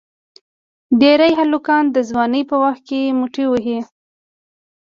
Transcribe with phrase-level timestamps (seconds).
[1.01, 3.79] ډېری هلکان د ځوانی په وخت کې موټی وهي.